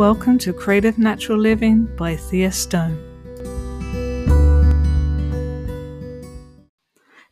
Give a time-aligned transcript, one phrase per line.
[0.00, 2.96] Welcome to Creative Natural Living by Thea Stone.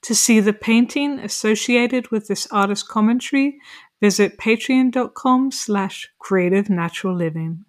[0.03, 3.59] To see the painting associated with this artist commentary,
[4.03, 7.65] visit patreon.com slash creative natural living.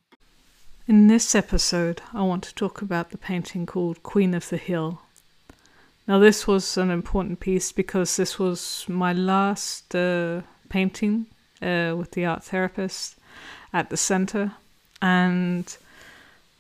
[0.86, 5.02] In this episode, I want to talk about the painting called Queen of the Hill.
[6.10, 11.28] Now, this was an important piece because this was my last uh, painting
[11.61, 13.16] uh, with the art therapist
[13.71, 14.56] at the center,
[15.02, 15.78] and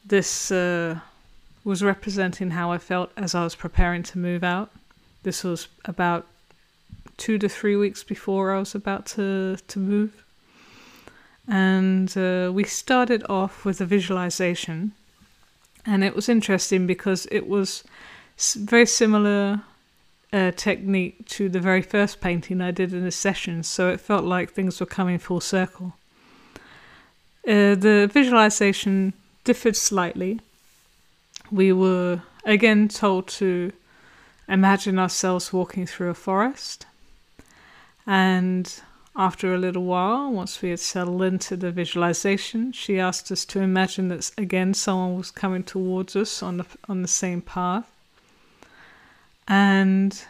[0.05, 0.99] this uh,
[1.63, 4.71] was representing how I felt as I was preparing to move out.
[5.23, 6.25] This was about
[7.17, 10.23] two to three weeks before I was about to, to move.
[11.47, 14.93] And uh, we started off with a visualization,
[15.85, 17.83] and it was interesting because it was
[18.55, 19.61] very similar
[20.31, 24.23] uh, technique to the very first painting I did in a session, so it felt
[24.23, 25.95] like things were coming full circle.
[27.47, 29.13] Uh, the visualization
[29.43, 30.39] differed slightly.
[31.51, 33.71] We were again told to
[34.47, 36.85] imagine ourselves walking through a forest,
[38.05, 38.81] and
[39.15, 43.59] after a little while, once we had settled into the visualization, she asked us to
[43.61, 47.89] imagine that again someone was coming towards us on the on the same path
[49.49, 50.25] and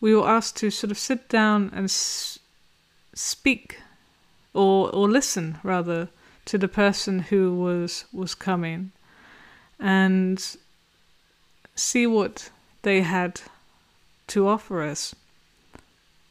[0.00, 2.38] we were asked to sort of sit down and s-
[3.14, 3.80] speak
[4.54, 6.08] or or listen rather
[6.44, 8.92] to the person who was was coming
[9.78, 10.56] and
[11.74, 12.50] see what
[12.82, 13.40] they had
[14.26, 15.14] to offer us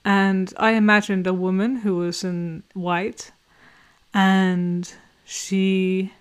[0.05, 3.31] and i imagined a woman who was in white
[4.13, 4.93] and
[5.25, 6.11] she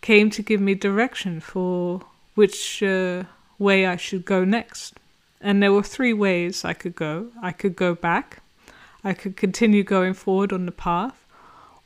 [0.00, 2.02] came to give me direction for
[2.34, 3.24] which uh,
[3.58, 4.98] way I should go next.
[5.40, 7.28] And there were three ways I could go.
[7.42, 8.42] I could go back,
[9.04, 11.26] I could continue going forward on the path,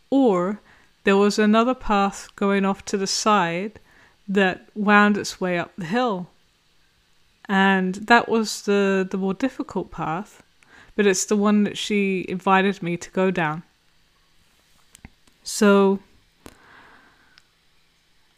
[0.09, 0.61] or
[1.03, 3.81] there was another path going off to the side
[4.29, 6.29] that wound its way up the hill.
[7.49, 10.43] And that was the, the more difficult path,
[10.95, 13.63] but it's the one that she invited me to go down.
[15.43, 15.99] So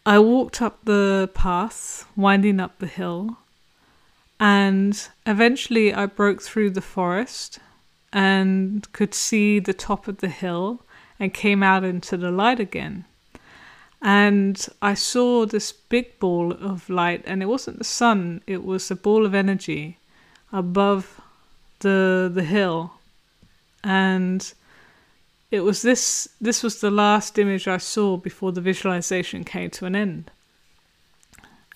[0.07, 3.39] I walked up the path, winding up the hill,
[4.39, 7.59] and eventually I broke through the forest
[8.13, 10.83] and could see the top of the hill
[11.19, 13.05] and came out into the light again.
[14.03, 18.91] And I saw this big ball of light, and it wasn't the sun, it was
[18.91, 19.99] a ball of energy
[20.53, 21.21] above
[21.81, 22.93] the the hill.
[23.85, 24.53] And
[25.51, 29.87] it was this this was the last image I saw before the visualization came to
[29.87, 30.31] an end.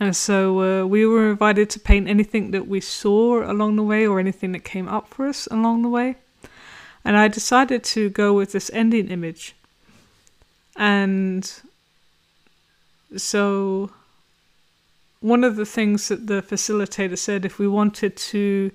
[0.00, 4.06] And so uh, we were invited to paint anything that we saw along the way
[4.06, 6.16] or anything that came up for us along the way.
[7.04, 9.54] And I decided to go with this ending image.
[10.76, 11.50] And
[13.16, 13.90] so
[15.20, 18.70] one of the things that the facilitator said if we wanted to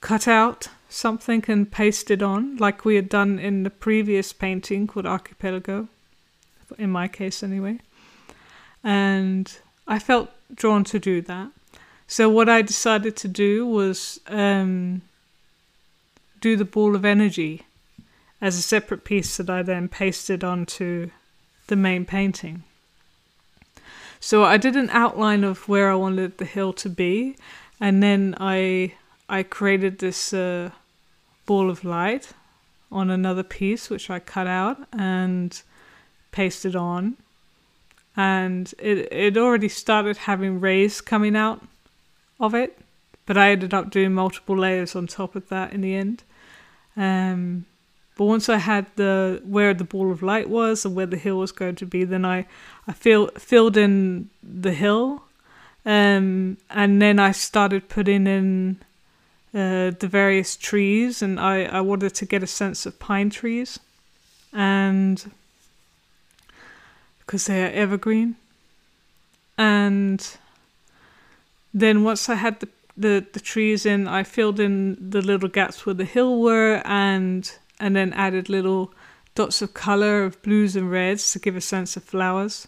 [0.00, 4.86] cut out something and paste it on, like we had done in the previous painting
[4.86, 5.88] called Archipelago,
[6.78, 7.78] in my case anyway.
[8.82, 9.52] And
[9.86, 11.50] I felt drawn to do that.
[12.06, 15.02] So what I decided to do was um,
[16.40, 17.62] do the ball of energy
[18.40, 21.10] as a separate piece that I then pasted onto
[21.66, 22.62] the main painting.
[24.20, 27.36] So I did an outline of where I wanted the hill to be,
[27.80, 28.94] and then I
[29.28, 30.70] I created this uh,
[31.46, 32.32] ball of light
[32.90, 35.60] on another piece which I cut out and
[36.32, 37.16] pasted on.
[38.16, 41.62] And it it already started having rays coming out
[42.40, 42.78] of it,
[43.26, 46.24] but I ended up doing multiple layers on top of that in the end.
[46.98, 47.64] Um,
[48.16, 51.38] but once I had the where the ball of light was and where the hill
[51.38, 52.46] was going to be, then I
[52.88, 55.22] I fill, filled in the hill,
[55.86, 58.78] um, and then I started putting in
[59.54, 63.78] uh, the various trees, and I, I wanted to get a sense of pine trees,
[64.52, 65.30] and
[67.20, 68.34] because they are evergreen,
[69.56, 70.36] and
[71.72, 72.68] then once I had the,
[72.98, 77.50] the the trees in, I filled in the little gaps where the hill were, and
[77.78, 78.92] and then added little
[79.34, 82.66] dots of color of blues and reds to give a sense of flowers.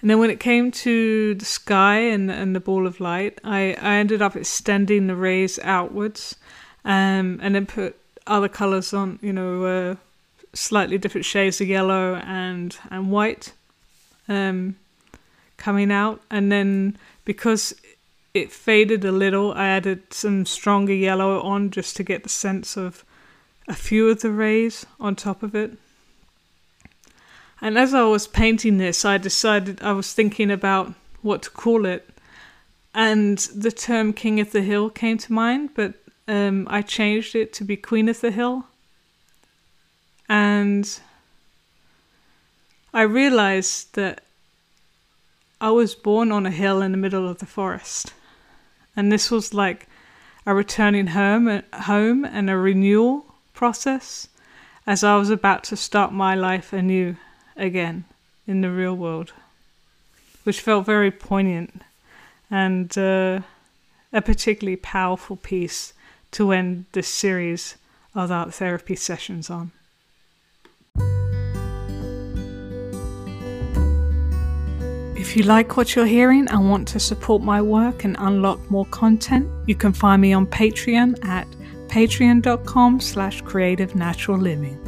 [0.00, 3.76] And then when it came to the sky and, and the ball of light, I,
[3.80, 6.36] I ended up extending the rays outwards
[6.84, 9.96] um, and then put other colors on, you know, uh,
[10.52, 13.52] slightly different shades of yellow and, and white
[14.28, 14.76] um,
[15.56, 16.20] coming out.
[16.30, 17.74] And then because
[18.36, 22.76] it faded a little, I added some stronger yellow on just to get the sense
[22.76, 23.04] of
[23.66, 25.76] a few of the rays on top of it.
[27.60, 30.92] And as I was painting this, I decided I was thinking about
[31.22, 32.08] what to call it.
[32.94, 35.94] And the term King of the Hill came to mind, but
[36.28, 38.66] um, I changed it to be Queen of the Hill.
[40.28, 41.00] And
[42.92, 44.22] I realized that
[45.60, 48.12] I was born on a hill in the middle of the forest.
[48.96, 49.86] And this was like
[50.46, 54.28] a returning home, home and a renewal process
[54.86, 57.16] as I was about to start my life anew
[57.56, 58.04] again
[58.46, 59.32] in the real world,
[60.44, 61.82] which felt very poignant
[62.50, 63.40] and uh,
[64.12, 65.92] a particularly powerful piece
[66.32, 67.76] to end this series
[68.14, 69.72] of art therapy sessions on.
[75.26, 78.86] If you like what you're hearing and want to support my work and unlock more
[78.86, 81.48] content, you can find me on Patreon at
[81.88, 84.78] patreon.com slash creative natural living.